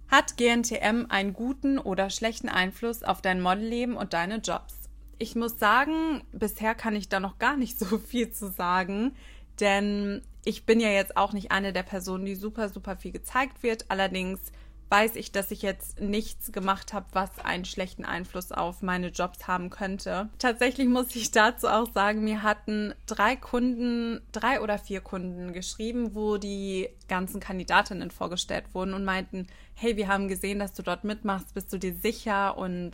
Hat 0.09 0.37
GNTM 0.37 1.07
einen 1.09 1.33
guten 1.33 1.79
oder 1.79 2.09
schlechten 2.09 2.49
Einfluss 2.49 3.03
auf 3.03 3.21
dein 3.21 3.41
Modelleben 3.41 3.97
und 3.97 4.13
deine 4.13 4.37
Jobs? 4.37 4.75
Ich 5.19 5.35
muss 5.35 5.59
sagen, 5.59 6.23
bisher 6.31 6.77
kann 6.77 6.95
ich 6.95 7.09
da 7.09 7.19
noch 7.19 7.39
gar 7.39 7.57
nicht 7.57 7.81
so 7.81 7.99
viel 7.99 8.31
zu 8.31 8.49
sagen, 8.49 9.17
denn 9.59 10.23
ich 10.45 10.67
bin 10.67 10.81
ja 10.81 10.91
jetzt 10.91 11.17
auch 11.17 11.33
nicht 11.33 11.51
eine 11.51 11.73
der 11.73 11.83
Personen, 11.83 12.25
die 12.25 12.35
super, 12.35 12.69
super 12.69 12.97
viel 12.97 13.13
gezeigt 13.13 13.63
wird. 13.63 13.87
Allerdings 13.89 14.53
weiß 14.91 15.17
ich, 15.17 15.33
dass 15.33 15.51
ich 15.51 15.63
jetzt 15.63 16.01
nichts 16.01 16.53
gemacht 16.53 16.93
habe, 16.93 17.07
was 17.13 17.39
einen 17.41 17.65
schlechten 17.65 18.05
Einfluss 18.05 18.53
auf 18.53 18.83
meine 18.83 19.09
Jobs 19.09 19.49
haben 19.49 19.71
könnte. 19.71 20.29
Tatsächlich 20.39 20.87
muss 20.87 21.17
ich 21.17 21.31
dazu 21.31 21.69
auch 21.69 21.93
sagen, 21.93 22.23
mir 22.23 22.43
hatten 22.43 22.95
drei 23.07 23.35
Kunden, 23.35 24.21
drei 24.33 24.61
oder 24.61 24.79
vier 24.79 25.01
Kunden 25.01 25.53
geschrieben, 25.53 26.15
wo 26.15 26.37
die 26.37 26.89
ganzen 27.09 27.41
Kandidatinnen 27.41 28.11
vorgestellt 28.11 28.67
wurden 28.73 28.95
und 28.95 29.05
meinten, 29.05 29.47
hey, 29.75 29.97
wir 29.97 30.09
haben 30.09 30.29
gesehen, 30.29 30.59
dass 30.59 30.75
du 30.75 30.83
dort 30.83 31.03
mitmachst, 31.05 31.55
bist 31.55 31.73
du 31.73 31.79
dir 31.79 31.95
sicher 31.95 32.57
und 32.57 32.93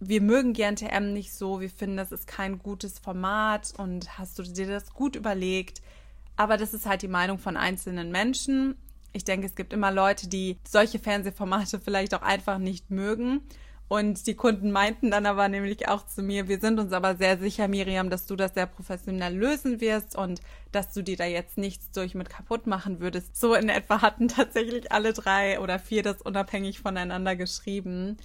wir 0.00 0.20
mögen 0.20 0.52
GNTM 0.52 1.12
nicht 1.12 1.32
so, 1.32 1.60
wir 1.60 1.70
finden, 1.70 1.96
das 1.96 2.10
ist 2.10 2.26
kein 2.26 2.58
gutes 2.58 2.98
Format 2.98 3.72
und 3.76 4.18
hast 4.18 4.38
du 4.38 4.42
dir 4.42 4.66
das 4.66 4.92
gut 4.92 5.14
überlegt? 5.14 5.80
Aber 6.42 6.56
das 6.56 6.74
ist 6.74 6.86
halt 6.86 7.02
die 7.02 7.08
Meinung 7.08 7.38
von 7.38 7.56
einzelnen 7.56 8.10
Menschen 8.10 8.74
ich 9.12 9.24
denke, 9.24 9.46
es 9.46 9.54
gibt 9.54 9.72
immer 9.72 9.92
Leute, 9.92 10.28
die 10.28 10.58
solche 10.66 10.98
Fernsehformate 10.98 11.78
vielleicht 11.80 12.14
auch 12.14 12.22
einfach 12.22 12.58
nicht 12.58 12.90
mögen. 12.90 13.42
Und 13.88 14.26
die 14.26 14.34
Kunden 14.34 14.72
meinten 14.72 15.10
dann 15.10 15.26
aber 15.26 15.48
nämlich 15.48 15.86
auch 15.86 16.06
zu 16.06 16.22
mir, 16.22 16.48
wir 16.48 16.60
sind 16.60 16.80
uns 16.80 16.94
aber 16.94 17.14
sehr 17.16 17.36
sicher, 17.36 17.68
Miriam, 17.68 18.08
dass 18.08 18.24
du 18.24 18.36
das 18.36 18.54
sehr 18.54 18.64
professionell 18.64 19.36
lösen 19.36 19.82
wirst 19.82 20.16
und 20.16 20.40
dass 20.70 20.94
du 20.94 21.02
dir 21.02 21.18
da 21.18 21.26
jetzt 21.26 21.58
nichts 21.58 21.90
durch 21.90 22.14
mit 22.14 22.30
kaputt 22.30 22.66
machen 22.66 23.00
würdest. 23.00 23.38
So 23.38 23.54
in 23.54 23.68
etwa 23.68 24.00
hatten 24.00 24.28
tatsächlich 24.28 24.90
alle 24.92 25.12
drei 25.12 25.60
oder 25.60 25.78
vier 25.78 26.02
das 26.02 26.22
unabhängig 26.22 26.80
voneinander 26.80 27.36
geschrieben. 27.36 28.16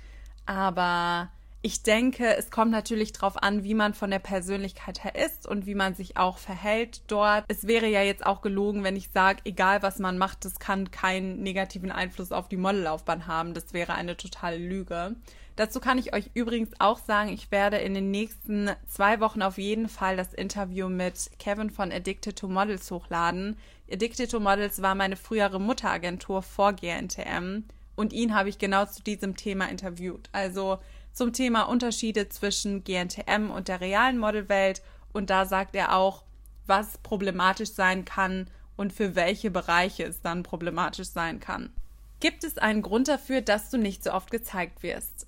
Aber 0.45 1.29
ich 1.61 1.83
denke, 1.83 2.35
es 2.37 2.51
kommt 2.51 2.71
natürlich 2.71 3.13
darauf 3.13 3.41
an, 3.41 3.63
wie 3.63 3.73
man 3.73 3.93
von 3.93 4.11
der 4.11 4.19
Persönlichkeit 4.19 5.03
her 5.03 5.15
ist 5.15 5.47
und 5.47 5.65
wie 5.65 5.75
man 5.75 5.95
sich 5.95 6.15
auch 6.15 6.37
verhält 6.37 7.01
dort. 7.07 7.45
Es 7.47 7.67
wäre 7.67 7.87
ja 7.87 8.03
jetzt 8.03 8.25
auch 8.25 8.41
gelogen, 8.41 8.83
wenn 8.83 8.95
ich 8.95 9.09
sage, 9.11 9.41
egal 9.43 9.81
was 9.81 9.99
man 9.99 10.17
macht, 10.17 10.45
das 10.45 10.59
kann 10.59 10.91
keinen 10.91 11.41
negativen 11.41 11.91
Einfluss 11.91 12.31
auf 12.31 12.47
die 12.47 12.57
Modellaufbahn 12.57 13.27
haben. 13.27 13.53
Das 13.53 13.73
wäre 13.73 13.95
eine 13.95 14.15
totale 14.15 14.57
Lüge. 14.57 15.15
Dazu 15.57 15.79
kann 15.79 15.97
ich 15.97 16.13
euch 16.13 16.29
übrigens 16.35 16.69
auch 16.77 16.99
sagen, 16.99 17.29
ich 17.29 17.49
werde 17.49 17.77
in 17.77 17.95
den 17.95 18.11
nächsten 18.11 18.69
zwei 18.85 19.19
Wochen 19.19 19.41
auf 19.41 19.57
jeden 19.57 19.89
Fall 19.89 20.15
das 20.15 20.35
Interview 20.35 20.87
mit 20.87 21.31
Kevin 21.39 21.71
von 21.71 21.91
Addicted 21.91 22.37
to 22.37 22.47
Models 22.47 22.91
hochladen. 22.91 23.57
Addicted 23.91 24.29
to 24.29 24.39
Models 24.39 24.83
war 24.83 24.93
meine 24.93 25.15
frühere 25.15 25.59
Mutteragentur 25.59 26.43
vor 26.43 26.73
GNTM 26.73 27.63
und 27.95 28.13
ihn 28.13 28.35
habe 28.35 28.49
ich 28.49 28.59
genau 28.59 28.85
zu 28.85 29.01
diesem 29.01 29.35
Thema 29.35 29.65
interviewt. 29.65 30.29
Also 30.31 30.77
zum 31.17 31.33
Thema 31.33 31.63
Unterschiede 31.63 32.29
zwischen 32.29 32.83
GNTM 32.83 33.49
und 33.49 33.67
der 33.67 33.81
realen 33.81 34.19
Modelwelt 34.19 34.81
und 35.11 35.29
da 35.29 35.45
sagt 35.45 35.75
er 35.75 35.95
auch, 35.95 36.23
was 36.67 36.99
problematisch 36.99 37.71
sein 37.71 38.05
kann 38.05 38.49
und 38.75 38.93
für 38.93 39.15
welche 39.15 39.49
Bereiche 39.49 40.03
es 40.03 40.21
dann 40.21 40.43
problematisch 40.43 41.09
sein 41.09 41.39
kann. 41.39 41.71
Gibt 42.19 42.43
es 42.43 42.57
einen 42.57 42.81
Grund 42.81 43.07
dafür, 43.07 43.41
dass 43.41 43.69
du 43.69 43.77
nicht 43.77 44.03
so 44.03 44.11
oft 44.11 44.31
gezeigt 44.31 44.83
wirst? 44.83 45.27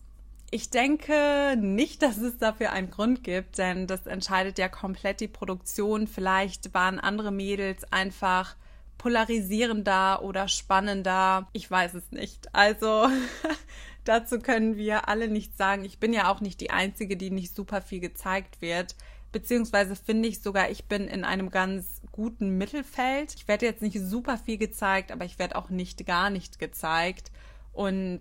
Ich 0.51 0.69
denke 0.69 1.55
nicht, 1.59 2.01
dass 2.01 2.17
es 2.17 2.37
dafür 2.37 2.71
einen 2.71 2.89
Grund 2.89 3.23
gibt, 3.23 3.57
denn 3.57 3.85
das 3.85 4.07
entscheidet 4.07 4.57
ja 4.57 4.67
komplett 4.67 5.19
die 5.19 5.27
Produktion. 5.27 6.07
Vielleicht 6.07 6.73
waren 6.73 6.99
andere 6.99 7.31
Mädels 7.31 7.91
einfach 7.91 8.55
polarisierender 8.97 10.23
oder 10.23 10.47
spannender. 10.47 11.47
Ich 11.53 11.69
weiß 11.69 11.93
es 11.95 12.11
nicht. 12.11 12.53
Also 12.53 13.07
Dazu 14.03 14.39
können 14.39 14.77
wir 14.77 15.07
alle 15.07 15.27
nichts 15.27 15.57
sagen. 15.57 15.85
Ich 15.85 15.99
bin 15.99 16.13
ja 16.13 16.31
auch 16.31 16.41
nicht 16.41 16.61
die 16.61 16.71
Einzige, 16.71 17.17
die 17.17 17.31
nicht 17.31 17.55
super 17.55 17.81
viel 17.81 17.99
gezeigt 17.99 18.61
wird. 18.61 18.95
Beziehungsweise 19.31 19.95
finde 19.95 20.27
ich 20.27 20.41
sogar, 20.41 20.71
ich 20.71 20.85
bin 20.85 21.07
in 21.07 21.23
einem 21.23 21.51
ganz 21.51 22.01
guten 22.11 22.57
Mittelfeld. 22.57 23.35
Ich 23.35 23.47
werde 23.47 23.65
jetzt 23.65 23.81
nicht 23.81 23.99
super 23.99 24.37
viel 24.37 24.57
gezeigt, 24.57 25.11
aber 25.11 25.25
ich 25.25 25.37
werde 25.37 25.55
auch 25.55 25.69
nicht 25.69 26.05
gar 26.07 26.29
nicht 26.29 26.57
gezeigt. 26.57 27.31
Und 27.73 28.19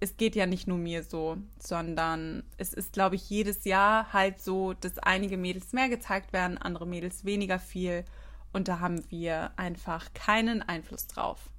es 0.00 0.16
geht 0.16 0.36
ja 0.36 0.46
nicht 0.46 0.66
nur 0.66 0.78
mir 0.78 1.02
so, 1.02 1.38
sondern 1.58 2.42
es 2.56 2.72
ist, 2.72 2.92
glaube 2.92 3.16
ich, 3.16 3.30
jedes 3.30 3.64
Jahr 3.64 4.12
halt 4.12 4.40
so, 4.40 4.72
dass 4.74 4.98
einige 4.98 5.36
Mädels 5.36 5.72
mehr 5.72 5.88
gezeigt 5.88 6.32
werden, 6.32 6.58
andere 6.58 6.86
Mädels 6.86 7.24
weniger 7.24 7.58
viel. 7.58 8.04
Und 8.52 8.68
da 8.68 8.80
haben 8.80 9.02
wir 9.10 9.52
einfach 9.56 10.12
keinen 10.14 10.62
Einfluss 10.62 11.06
drauf. 11.06 11.50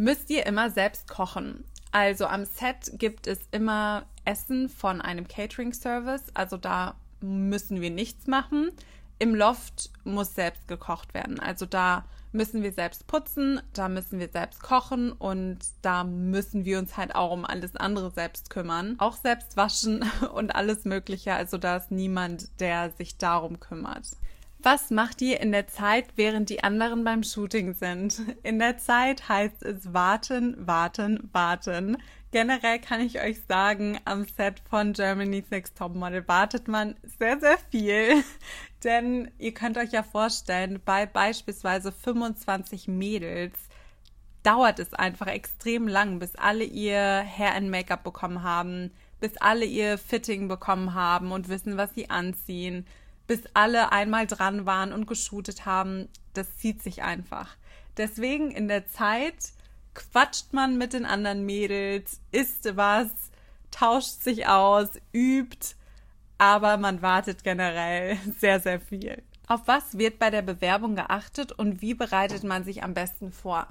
Müsst 0.00 0.30
ihr 0.30 0.46
immer 0.46 0.70
selbst 0.70 1.08
kochen? 1.08 1.62
Also 1.92 2.24
am 2.24 2.46
Set 2.46 2.92
gibt 2.94 3.26
es 3.26 3.38
immer 3.50 4.06
Essen 4.24 4.70
von 4.70 5.02
einem 5.02 5.28
Catering-Service. 5.28 6.24
Also 6.32 6.56
da 6.56 6.94
müssen 7.20 7.82
wir 7.82 7.90
nichts 7.90 8.26
machen. 8.26 8.70
Im 9.18 9.34
Loft 9.34 9.90
muss 10.04 10.34
selbst 10.34 10.66
gekocht 10.68 11.12
werden. 11.12 11.38
Also 11.38 11.66
da 11.66 12.06
müssen 12.32 12.62
wir 12.62 12.72
selbst 12.72 13.08
putzen, 13.08 13.60
da 13.74 13.90
müssen 13.90 14.18
wir 14.18 14.30
selbst 14.30 14.62
kochen 14.62 15.12
und 15.12 15.58
da 15.82 16.02
müssen 16.04 16.64
wir 16.64 16.78
uns 16.78 16.96
halt 16.96 17.14
auch 17.14 17.30
um 17.30 17.44
alles 17.44 17.76
andere 17.76 18.10
selbst 18.10 18.48
kümmern. 18.48 18.94
Auch 18.96 19.18
selbst 19.18 19.58
waschen 19.58 20.10
und 20.32 20.54
alles 20.54 20.86
Mögliche. 20.86 21.34
Also 21.34 21.58
da 21.58 21.76
ist 21.76 21.90
niemand, 21.90 22.48
der 22.58 22.90
sich 22.92 23.18
darum 23.18 23.60
kümmert. 23.60 24.06
Was 24.62 24.90
macht 24.90 25.22
ihr 25.22 25.40
in 25.40 25.52
der 25.52 25.68
Zeit, 25.68 26.08
während 26.16 26.50
die 26.50 26.62
anderen 26.62 27.02
beim 27.02 27.22
Shooting 27.22 27.72
sind? 27.72 28.20
In 28.42 28.58
der 28.58 28.76
Zeit 28.76 29.26
heißt 29.26 29.62
es 29.62 29.94
warten, 29.94 30.54
warten, 30.66 31.30
warten. 31.32 31.96
Generell 32.30 32.78
kann 32.78 33.00
ich 33.00 33.22
euch 33.22 33.40
sagen, 33.48 33.98
am 34.04 34.26
Set 34.26 34.60
von 34.68 34.92
Germany's 34.92 35.50
Next 35.50 35.78
Topmodel 35.78 36.28
wartet 36.28 36.68
man 36.68 36.94
sehr, 37.18 37.40
sehr 37.40 37.56
viel. 37.70 38.22
Denn 38.84 39.30
ihr 39.38 39.54
könnt 39.54 39.78
euch 39.78 39.92
ja 39.92 40.02
vorstellen, 40.02 40.78
bei 40.84 41.06
beispielsweise 41.06 41.90
25 41.90 42.86
Mädels 42.86 43.58
dauert 44.42 44.78
es 44.78 44.92
einfach 44.92 45.28
extrem 45.28 45.88
lang, 45.88 46.18
bis 46.18 46.36
alle 46.36 46.64
ihr 46.64 47.24
Hair 47.24 47.54
and 47.54 47.70
Make-up 47.70 48.04
bekommen 48.04 48.42
haben, 48.42 48.90
bis 49.20 49.38
alle 49.38 49.64
ihr 49.64 49.96
Fitting 49.96 50.48
bekommen 50.48 50.92
haben 50.92 51.32
und 51.32 51.48
wissen, 51.48 51.78
was 51.78 51.94
sie 51.94 52.10
anziehen 52.10 52.84
bis 53.30 53.42
alle 53.54 53.92
einmal 53.92 54.26
dran 54.26 54.66
waren 54.66 54.92
und 54.92 55.06
geshootet 55.06 55.64
haben. 55.64 56.08
Das 56.34 56.56
zieht 56.56 56.82
sich 56.82 57.04
einfach. 57.04 57.56
Deswegen 57.96 58.50
in 58.50 58.66
der 58.66 58.88
Zeit 58.88 59.52
quatscht 59.94 60.52
man 60.52 60.78
mit 60.78 60.94
den 60.94 61.06
anderen 61.06 61.46
Mädels, 61.46 62.20
isst 62.32 62.76
was, 62.76 63.06
tauscht 63.70 64.24
sich 64.24 64.48
aus, 64.48 64.88
übt, 65.12 65.76
aber 66.38 66.76
man 66.76 67.02
wartet 67.02 67.44
generell 67.44 68.18
sehr, 68.40 68.58
sehr 68.58 68.80
viel. 68.80 69.22
Auf 69.46 69.60
was 69.66 69.96
wird 69.96 70.18
bei 70.18 70.30
der 70.30 70.42
Bewerbung 70.42 70.96
geachtet 70.96 71.52
und 71.52 71.80
wie 71.80 71.94
bereitet 71.94 72.42
man 72.42 72.64
sich 72.64 72.82
am 72.82 72.94
besten 72.94 73.30
vor? 73.30 73.68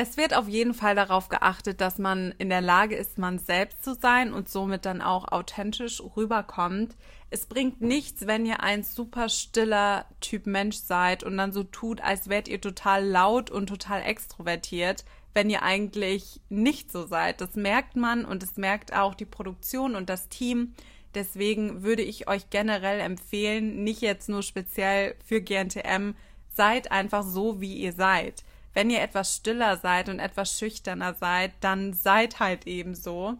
Es 0.00 0.16
wird 0.16 0.32
auf 0.32 0.46
jeden 0.46 0.74
Fall 0.74 0.94
darauf 0.94 1.28
geachtet, 1.28 1.80
dass 1.80 1.98
man 1.98 2.32
in 2.38 2.50
der 2.50 2.60
Lage 2.60 2.94
ist, 2.94 3.18
man 3.18 3.40
selbst 3.40 3.82
zu 3.82 3.94
sein 3.94 4.32
und 4.32 4.48
somit 4.48 4.86
dann 4.86 5.02
auch 5.02 5.26
authentisch 5.32 6.00
rüberkommt. 6.16 6.94
Es 7.30 7.46
bringt 7.46 7.80
nichts, 7.80 8.28
wenn 8.28 8.46
ihr 8.46 8.62
ein 8.62 8.84
super 8.84 9.28
stiller 9.28 10.06
Typ 10.20 10.46
Mensch 10.46 10.76
seid 10.76 11.24
und 11.24 11.36
dann 11.36 11.52
so 11.52 11.64
tut, 11.64 12.00
als 12.00 12.28
wärt 12.28 12.46
ihr 12.46 12.60
total 12.60 13.04
laut 13.04 13.50
und 13.50 13.66
total 13.66 14.02
extrovertiert, 14.02 15.04
wenn 15.34 15.50
ihr 15.50 15.64
eigentlich 15.64 16.42
nicht 16.48 16.92
so 16.92 17.04
seid. 17.04 17.40
Das 17.40 17.56
merkt 17.56 17.96
man 17.96 18.24
und 18.24 18.44
es 18.44 18.56
merkt 18.56 18.94
auch 18.94 19.16
die 19.16 19.24
Produktion 19.24 19.96
und 19.96 20.08
das 20.08 20.28
Team. 20.28 20.74
Deswegen 21.16 21.82
würde 21.82 22.02
ich 22.02 22.28
euch 22.28 22.50
generell 22.50 23.00
empfehlen, 23.00 23.82
nicht 23.82 24.02
jetzt 24.02 24.28
nur 24.28 24.44
speziell 24.44 25.16
für 25.24 25.40
GNTM, 25.40 26.12
seid 26.54 26.92
einfach 26.92 27.24
so, 27.24 27.60
wie 27.60 27.74
ihr 27.74 27.94
seid 27.94 28.44
wenn 28.74 28.90
ihr 28.90 29.00
etwas 29.00 29.36
stiller 29.36 29.76
seid 29.76 30.08
und 30.08 30.18
etwas 30.18 30.58
schüchterner 30.58 31.14
seid, 31.14 31.52
dann 31.60 31.92
seid 31.92 32.40
halt 32.40 32.66
eben 32.66 32.94
so. 32.94 33.34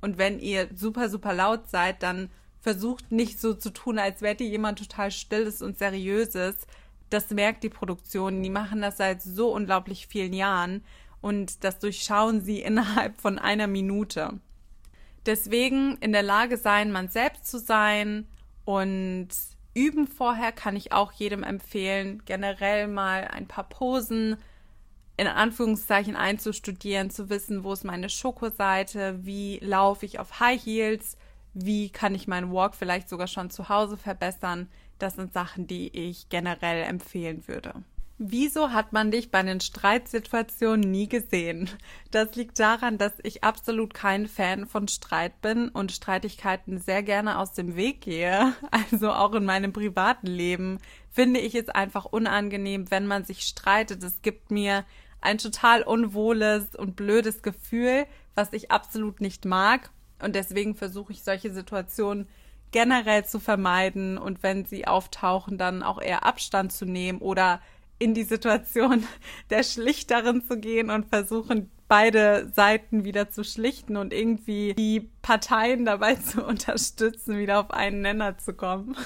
Und 0.00 0.18
wenn 0.18 0.38
ihr 0.38 0.68
super, 0.74 1.08
super 1.08 1.32
laut 1.32 1.68
seid, 1.68 2.02
dann 2.02 2.30
versucht 2.60 3.12
nicht 3.12 3.40
so 3.40 3.54
zu 3.54 3.70
tun, 3.70 3.98
als 3.98 4.22
wärt 4.22 4.40
ihr 4.40 4.48
jemand 4.48 4.78
total 4.78 5.10
stilles 5.10 5.62
und 5.62 5.78
seriöses. 5.78 6.56
Das 7.10 7.30
merkt 7.30 7.62
die 7.62 7.68
Produktion. 7.68 8.42
Die 8.42 8.50
machen 8.50 8.80
das 8.82 8.96
seit 8.96 9.22
so 9.22 9.52
unglaublich 9.52 10.06
vielen 10.06 10.32
Jahren 10.32 10.82
und 11.20 11.64
das 11.64 11.78
durchschauen 11.78 12.42
sie 12.42 12.60
innerhalb 12.62 13.20
von 13.20 13.38
einer 13.38 13.66
Minute. 13.66 14.40
Deswegen 15.26 15.96
in 15.98 16.12
der 16.12 16.22
Lage 16.22 16.58
sein, 16.58 16.92
man 16.92 17.08
selbst 17.08 17.46
zu 17.46 17.58
sein 17.58 18.26
und 18.64 19.28
üben 19.74 20.06
vorher 20.06 20.52
kann 20.52 20.76
ich 20.76 20.92
auch 20.92 21.12
jedem 21.12 21.42
empfehlen, 21.42 22.22
generell 22.26 22.88
mal 22.88 23.28
ein 23.28 23.48
paar 23.48 23.68
Posen 23.68 24.36
in 25.16 25.26
Anführungszeichen 25.26 26.16
einzustudieren, 26.16 27.10
zu 27.10 27.30
wissen, 27.30 27.64
wo 27.64 27.72
ist 27.72 27.84
meine 27.84 28.08
Schokoseite, 28.08 29.20
wie 29.24 29.58
laufe 29.60 30.06
ich 30.06 30.18
auf 30.18 30.40
High 30.40 30.64
Heels, 30.64 31.16
wie 31.52 31.90
kann 31.90 32.14
ich 32.14 32.26
meinen 32.26 32.52
Walk 32.52 32.74
vielleicht 32.74 33.08
sogar 33.08 33.28
schon 33.28 33.50
zu 33.50 33.68
Hause 33.68 33.96
verbessern. 33.96 34.68
Das 34.98 35.14
sind 35.14 35.32
Sachen, 35.32 35.66
die 35.66 35.88
ich 35.96 36.28
generell 36.28 36.82
empfehlen 36.82 37.46
würde. 37.46 37.74
Wieso 38.18 38.70
hat 38.70 38.92
man 38.92 39.10
dich 39.10 39.32
bei 39.32 39.42
den 39.42 39.60
Streitsituationen 39.60 40.88
nie 40.88 41.08
gesehen? 41.08 41.68
Das 42.12 42.36
liegt 42.36 42.60
daran, 42.60 42.96
dass 42.96 43.12
ich 43.24 43.42
absolut 43.42 43.92
kein 43.92 44.28
Fan 44.28 44.66
von 44.66 44.86
Streit 44.86 45.40
bin 45.40 45.68
und 45.68 45.90
Streitigkeiten 45.90 46.78
sehr 46.78 47.02
gerne 47.02 47.38
aus 47.38 47.54
dem 47.54 47.74
Weg 47.74 48.02
gehe. 48.02 48.52
Also 48.70 49.10
auch 49.12 49.34
in 49.34 49.44
meinem 49.44 49.72
privaten 49.72 50.28
Leben 50.28 50.78
finde 51.10 51.40
ich 51.40 51.56
es 51.56 51.68
einfach 51.68 52.04
unangenehm, 52.04 52.90
wenn 52.90 53.06
man 53.08 53.24
sich 53.24 53.42
streitet. 53.42 54.02
Es 54.04 54.22
gibt 54.22 54.52
mir 54.52 54.84
ein 55.24 55.38
total 55.38 55.82
unwohles 55.82 56.74
und 56.76 56.96
blödes 56.96 57.42
Gefühl, 57.42 58.06
was 58.34 58.52
ich 58.52 58.70
absolut 58.70 59.20
nicht 59.20 59.44
mag. 59.44 59.90
Und 60.22 60.34
deswegen 60.34 60.74
versuche 60.74 61.12
ich 61.12 61.22
solche 61.22 61.52
Situationen 61.52 62.28
generell 62.70 63.24
zu 63.24 63.38
vermeiden 63.38 64.18
und 64.18 64.42
wenn 64.42 64.64
sie 64.64 64.86
auftauchen, 64.86 65.58
dann 65.58 65.82
auch 65.82 66.00
eher 66.00 66.26
Abstand 66.26 66.72
zu 66.72 66.84
nehmen 66.84 67.20
oder 67.20 67.60
in 67.98 68.14
die 68.14 68.24
Situation 68.24 69.06
der 69.50 69.62
Schlichterin 69.62 70.44
zu 70.46 70.58
gehen 70.58 70.90
und 70.90 71.08
versuchen, 71.08 71.70
beide 71.88 72.50
Seiten 72.54 73.04
wieder 73.04 73.30
zu 73.30 73.44
schlichten 73.44 73.96
und 73.96 74.12
irgendwie 74.12 74.74
die 74.74 75.10
Parteien 75.22 75.84
dabei 75.84 76.14
zu 76.14 76.44
unterstützen, 76.44 77.38
wieder 77.38 77.60
auf 77.60 77.70
einen 77.70 78.00
Nenner 78.00 78.38
zu 78.38 78.54
kommen. 78.54 78.96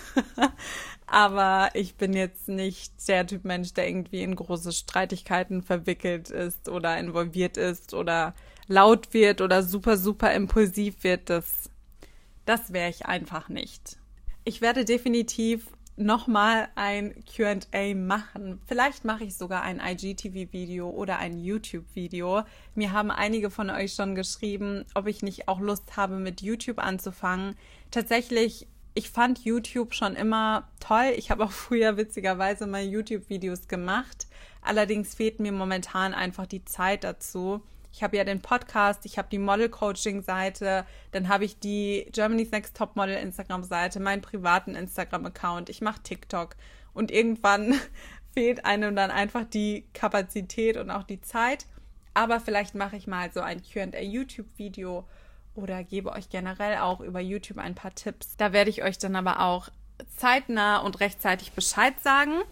Aber 1.07 1.71
ich 1.73 1.97
bin 1.97 2.12
jetzt 2.12 2.49
nicht 2.49 3.09
der 3.09 3.26
Typ 3.26 3.45
Mensch, 3.45 3.73
der 3.73 3.88
irgendwie 3.88 4.23
in 4.23 4.37
große 4.37 4.73
Streitigkeiten 4.73 5.62
verwickelt 5.62 6.28
ist 6.30 6.68
oder 6.68 6.99
involviert 6.99 7.57
ist 7.57 7.95
oder 7.95 8.35
laut 8.66 9.14
wird 9.14 9.40
oder 9.40 9.62
super, 9.62 9.97
super 9.97 10.33
impulsiv 10.35 11.02
wird. 11.02 11.30
Das, 11.30 11.71
das 12.45 12.75
wäre 12.75 12.90
ich 12.90 13.07
einfach 13.07 13.49
nicht. 13.49 13.99
Ich 14.45 14.61
werde 14.61 14.85
definitiv 14.85 15.66
nochmal 15.99 16.69
ein 16.75 17.14
QA 17.25 17.95
machen. 17.95 18.61
Vielleicht 18.67 19.05
mache 19.05 19.25
ich 19.25 19.37
sogar 19.37 19.62
ein 19.62 19.81
IGTV-Video 19.81 20.88
oder 20.88 21.19
ein 21.19 21.38
YouTube-Video. 21.38 22.43
Mir 22.75 22.93
haben 22.93 23.11
einige 23.11 23.50
von 23.50 23.71
euch 23.71 23.95
schon 23.95 24.14
geschrieben, 24.14 24.85
ob 24.95 25.07
ich 25.07 25.23
nicht 25.23 25.49
auch 25.49 25.61
Lust 25.61 25.97
habe, 25.97 26.17
mit 26.17 26.40
YouTube 26.40 26.78
anzufangen. 26.78 27.57
Tatsächlich 27.90 28.69
ich 28.99 29.11
fand 29.11 29.45
YouTube 29.45 29.95
schon 29.95 30.17
immer 30.17 30.67
toll. 30.81 31.12
Ich 31.17 31.31
habe 31.31 31.45
auch 31.45 31.52
früher 31.52 31.96
witzigerweise 31.96 32.66
mal 32.66 32.83
YouTube-Videos 32.83 33.68
gemacht. 33.68 34.27
Allerdings 34.61 35.14
fehlt 35.14 35.38
mir 35.38 35.53
momentan 35.53 36.14
einfach 36.14 36.46
die 36.46 36.64
Zeit 36.64 37.05
dazu. 37.05 37.62
Ich 37.92 38.03
habe 38.03 38.16
ja 38.16 38.24
den 38.24 38.40
Podcast, 38.40 39.05
ich 39.07 39.18
habe 39.18 39.29
die 39.31 39.38
Model-Coaching-Seite, 39.38 40.85
dann 41.11 41.29
habe 41.29 41.44
ich 41.44 41.59
die 41.59 42.09
Germany's 42.12 42.51
Next 42.51 42.77
Top 42.77 42.96
Model 42.96 43.16
Instagram-Seite, 43.16 44.01
meinen 44.01 44.22
privaten 44.22 44.74
Instagram-Account, 44.74 45.68
ich 45.68 45.81
mache 45.81 46.03
TikTok 46.03 46.57
und 46.92 47.11
irgendwann 47.11 47.74
fehlt 48.35 48.64
einem 48.64 48.94
dann 48.94 49.11
einfach 49.11 49.44
die 49.44 49.87
Kapazität 49.94 50.77
und 50.77 50.90
auch 50.90 51.03
die 51.03 51.20
Zeit. 51.20 51.66
Aber 52.14 52.40
vielleicht 52.40 52.74
mache 52.74 52.96
ich 52.96 53.07
mal 53.07 53.33
so 53.33 53.40
ein 53.40 53.62
QA 53.62 54.01
YouTube-Video 54.01 55.07
oder 55.55 55.83
gebe 55.85 56.12
euch 56.12 56.29
generell 56.29 56.79
auch 56.79 57.01
über 57.01 57.20
YouTube 57.20 57.59
ein 57.59 57.74
paar 57.74 57.94
Tipps. 57.94 58.37
Da 58.37 58.53
werde 58.53 58.70
ich 58.70 58.83
euch 58.83 58.98
dann 58.98 59.16
aber 59.16 59.40
auch 59.40 59.68
zeitnah 60.16 60.79
und 60.79 61.01
rechtzeitig 61.01 61.53
Bescheid 61.53 61.98
sagen. 62.01 62.42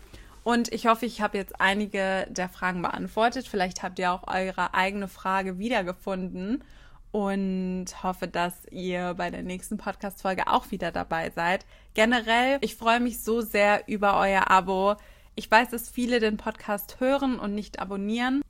Und 0.46 0.72
ich 0.72 0.86
hoffe, 0.86 1.06
ich 1.06 1.22
habe 1.22 1.38
jetzt 1.38 1.60
einige 1.60 2.24
der 2.30 2.48
Fragen 2.48 2.80
beantwortet. 2.80 3.48
Vielleicht 3.48 3.82
habt 3.82 3.98
ihr 3.98 4.12
auch 4.12 4.28
eure 4.28 4.74
eigene 4.74 5.08
Frage 5.08 5.58
wiedergefunden 5.58 6.62
und 7.10 7.86
hoffe, 8.04 8.28
dass 8.28 8.64
ihr 8.70 9.14
bei 9.14 9.30
der 9.30 9.42
nächsten 9.42 9.76
Podcast-Folge 9.76 10.46
auch 10.46 10.70
wieder 10.70 10.92
dabei 10.92 11.30
seid. 11.30 11.66
Generell, 11.94 12.58
ich 12.60 12.76
freue 12.76 13.00
mich 13.00 13.24
so 13.24 13.40
sehr 13.40 13.88
über 13.88 14.20
euer 14.20 14.48
Abo. 14.48 14.94
Ich 15.34 15.50
weiß, 15.50 15.70
dass 15.70 15.90
viele 15.90 16.20
den 16.20 16.36
Podcast 16.36 17.00
hören 17.00 17.40
und 17.40 17.52
nicht 17.52 17.80
abonnieren, 17.80 18.42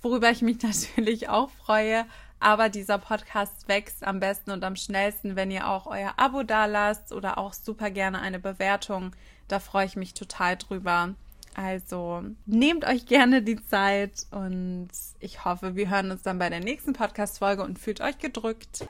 worüber 0.00 0.30
ich 0.30 0.42
mich 0.42 0.62
natürlich 0.62 1.28
auch 1.28 1.50
freue. 1.50 2.06
Aber 2.38 2.68
dieser 2.68 2.98
Podcast 2.98 3.66
wächst 3.66 4.06
am 4.06 4.20
besten 4.20 4.52
und 4.52 4.62
am 4.62 4.76
schnellsten, 4.76 5.34
wenn 5.34 5.50
ihr 5.50 5.66
auch 5.66 5.88
euer 5.88 6.14
Abo 6.16 6.44
da 6.44 6.66
lasst 6.66 7.12
oder 7.12 7.38
auch 7.38 7.54
super 7.54 7.90
gerne 7.90 8.20
eine 8.20 8.38
Bewertung. 8.38 9.10
Da 9.48 9.58
freue 9.58 9.86
ich 9.86 9.96
mich 9.96 10.14
total 10.14 10.56
drüber. 10.56 11.14
Also 11.54 12.22
nehmt 12.46 12.84
euch 12.84 13.06
gerne 13.06 13.42
die 13.42 13.60
Zeit 13.66 14.26
und 14.30 14.90
ich 15.18 15.44
hoffe, 15.44 15.74
wir 15.74 15.90
hören 15.90 16.12
uns 16.12 16.22
dann 16.22 16.38
bei 16.38 16.48
der 16.48 16.60
nächsten 16.60 16.92
Podcast-Folge 16.92 17.64
und 17.64 17.78
fühlt 17.80 18.00
euch 18.00 18.18
gedrückt. 18.18 18.86